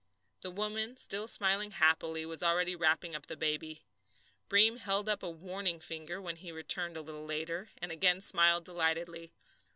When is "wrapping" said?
2.75-3.15